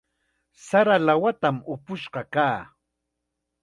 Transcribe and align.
Sara 0.65 0.95
lawatam 1.07 1.57
upush 1.73 2.05
kaa. 2.33 2.59